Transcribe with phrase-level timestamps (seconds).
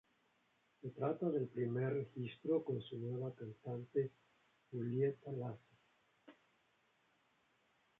[0.81, 4.09] Se trata del primer registro con su nueva cantante,
[4.71, 5.77] Julieta Laso.